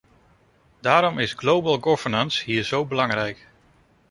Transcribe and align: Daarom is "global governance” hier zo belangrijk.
Daarom 0.79 1.19
is 1.19 1.33
"global 1.35 1.79
governance” 1.79 2.43
hier 2.43 2.63
zo 2.63 2.85
belangrijk. 2.85 3.47